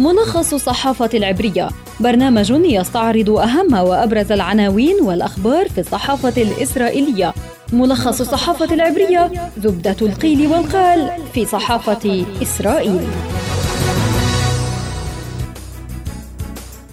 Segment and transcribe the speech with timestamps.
[0.00, 1.68] ملخص الصحافة العبرية.
[2.00, 7.34] برنامج يستعرض أهم وأبرز العناوين والأخبار في الصحافة الإسرائيلية.
[7.72, 13.00] ملخص الصحافة العبرية زبدة القيل والقال في صحافة إسرائيل.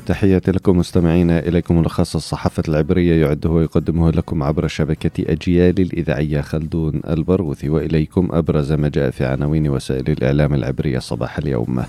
[0.06, 7.02] تحياتي لكم مستمعينا إليكم ملخص الصحافة العبرية يعده ويقدمه لكم عبر شبكة أجيال الإذاعية خلدون
[7.10, 11.84] البرغوثي وإليكم أبرز ما جاء في عناوين وسائل الإعلام العبرية صباح اليوم.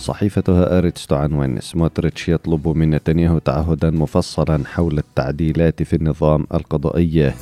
[0.00, 7.32] صحيفة هآرتس تعنون سموتريتش يطلب من نتنياهو تعهدا مفصلا حول التعديلات في النظام القضائي.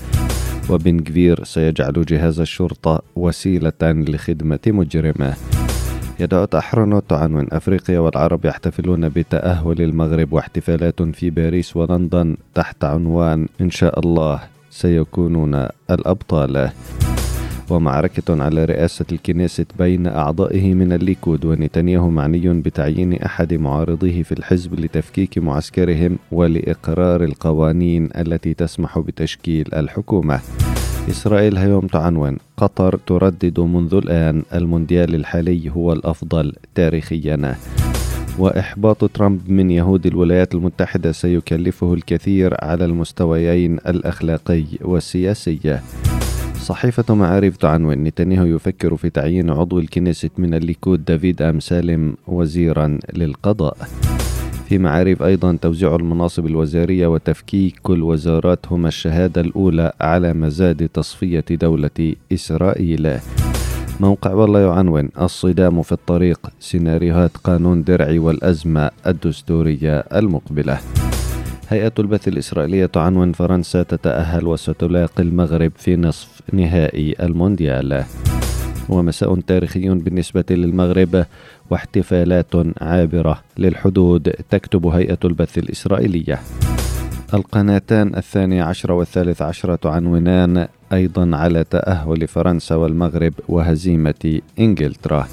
[0.70, 5.34] وبن جفير سيجعل جهاز الشرطة وسيلة لخدمة مجرميه.
[6.20, 13.70] يديعوت أحرونوت تعنون أفريقيا والعرب يحتفلون بتأهل المغرب واحتفالات في باريس ولندن تحت عنوان إن
[13.70, 16.70] شاء الله سيكونون الأبطال.
[17.72, 24.80] ومعركة على رئاسة الكنيسة بين أعضائه من الليكود ونتنياهو معني بتعيين أحد معارضيه في الحزب
[24.80, 30.40] لتفكيك معسكرهم ولإقرار القوانين التي تسمح بتشكيل الحكومة.
[31.10, 32.36] إسرائيل هيوم تعنون.
[32.56, 37.56] قطر تردد منذ الآن المونديال الحالي هو الأفضل تاريخيا.
[38.38, 45.80] وإحباط ترامب من يهود الولايات المتحدة سيكلفه الكثير على المستويين الأخلاقي والسياسي.
[46.68, 52.98] صحيفة معارف تعنون نتنياهو يفكر في تعيين عضو الكنيست من الليكود دافيد أم سالم وزيرا
[53.14, 53.76] للقضاء.
[54.68, 62.14] في معارف أيضا توزيع المناصب الوزارية وتفكيك الوزارات هما الشهادة الأولى على مزاد تصفية دولة
[62.32, 63.16] إسرائيل.
[64.00, 70.78] موقع والله يعنون الصدام في الطريق سيناريوهات قانون درعي والأزمة الدستورية المقبلة.
[71.70, 78.04] هيئة البث الإسرائيلية تعنون فرنسا تتأهل وستلاقي المغرب في نصف نهائي المونديال.
[78.88, 81.24] ومساء تاريخي بالنسبة للمغرب
[81.70, 86.40] واحتفالات عابرة للحدود تكتب هيئة البث الإسرائيلية.
[87.34, 95.28] القناتان الثانية عشر والثالث عشر تعنونان أيضا على تأهل فرنسا والمغرب وهزيمة إنجلترا.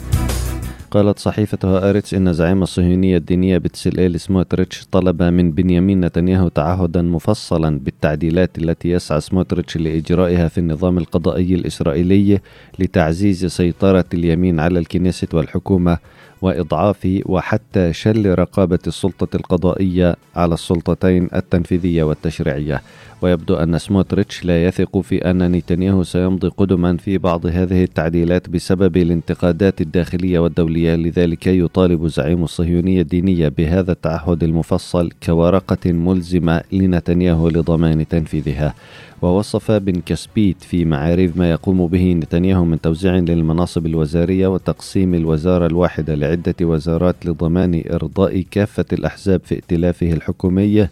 [0.95, 7.79] قالت صحيفة هآرتس إن زعيم الصهيونية الدينية بتسلئيل سموتريتش طلب من بنيامين نتنياهو تعهدا مفصلا
[7.79, 12.39] بالتعديلات التي يسعى سموتريتش لإجرائها في النظام القضائي الإسرائيلي
[12.79, 15.97] لتعزيز سيطرة اليمين على الكنيسة والحكومة
[16.41, 22.81] واضعاف وحتى شل رقابة السلطة القضائية على السلطتين التنفيذية والتشريعية.
[23.22, 28.98] ويبدو أن سموتريتش لا يثق في أن نتنياهو سيمضي قدما في بعض هذه التعديلات بسبب
[28.98, 38.08] الانتقادات الداخلية والدولية لذلك يطالب زعيم الصهيونية الدينية بهذا التعهد المفصل كورقة ملزمة لنتنياهو لضمان
[38.08, 38.74] تنفيذها.
[39.22, 45.66] ووصف بن كسبيت في معارف ما يقوم به نتنياهو من توزيع للمناصب الوزارية وتقسيم الوزارة
[45.66, 50.88] الواحدة لعدة وزارات لضمان إرضاء كافة الأحزاب في ائتلافه الحكومي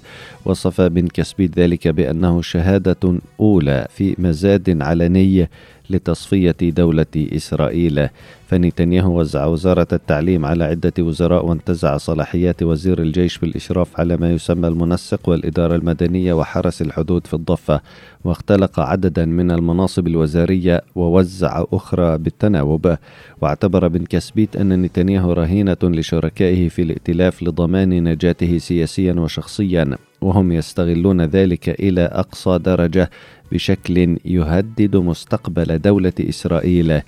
[0.46, 5.50] وصف بن كسبيت ذلك بأنه شهادة أولى في مزاد علني
[5.90, 8.10] لتصفية دولة إسرائيل.
[8.48, 14.68] فنتنياهو وزع وزارة التعليم على عدة وزراء وانتزع صلاحيات وزير الجيش بالإشراف على ما يسمى
[14.68, 17.82] المنسق والإدارة المدنية وحرس الحدود في الضفة.
[18.24, 22.96] واختلق عددا من المناصب الوزارية ووزع أخرى بالتناوب.
[23.42, 31.22] واعتبر بن كسبيت أن نتنياهو رهينة لشركائه في الائتلاف لضمان نجاته سياسيا وشخصيا وهم يستغلون
[31.22, 33.10] ذلك إلى أقصى درجة.
[33.54, 37.02] بشكل يهدد مستقبل دولة إسرائيل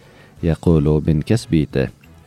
[0.44, 1.78] يقول بن كسبيت.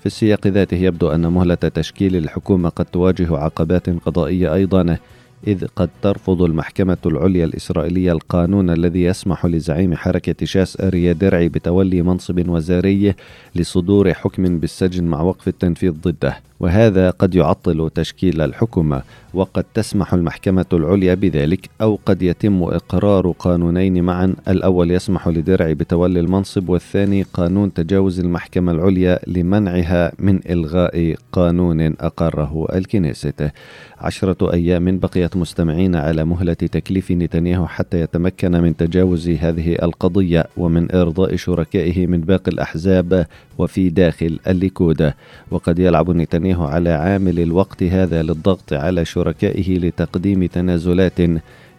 [0.00, 4.98] في السياق ذاته يبدو أن مهلة تشكيل الحكومة قد تواجه عقبات قضائية أيضا
[5.46, 12.02] إذ قد ترفض المحكمة العليا الإسرائيلية القانون الذي يسمح لزعيم حركة شاس أريا درعي بتولي
[12.02, 13.14] منصب وزاري
[13.54, 16.36] لصدور حكم بالسجن مع وقف التنفيذ ضده.
[16.60, 19.02] وهذا قد يعطل تشكيل الحكومة
[19.34, 24.34] وقد تسمح المحكمة العليا بذلك أو قد يتم إقرار قانونين معا.
[24.48, 32.66] الأول يسمح لدرعي بتولي المنصب والثاني قانون تجاوز المحكمة العليا لمنعها من إلغاء قانون أقره
[32.74, 33.50] الكنيسة.
[33.98, 40.92] عشرة أيام بقيت مستمعين على مهلة تكليف نتنياهو حتى يتمكن من تجاوز هذه القضية ومن
[40.94, 43.27] إرضاء شركائه من باقي الأحزاب
[43.59, 45.13] وفي داخل الليكود
[45.51, 51.21] وقد يلعب نتنياهو على عامل الوقت هذا للضغط على شركائه لتقديم تنازلات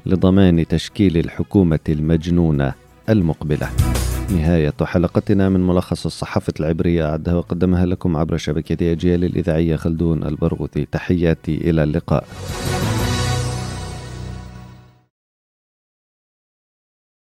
[0.05, 2.73] لضمان تشكيل الحكومة المجنونة
[3.09, 3.69] المقبلة.
[4.31, 7.09] نهاية حلقتنا من ملخص الصحافة العبرية.
[7.09, 10.87] أعدها وقدمها لكم عبر شبكة أجيال الإذاعية خلدون البرغوثي.
[10.91, 12.27] تحياتي إلى اللقاء.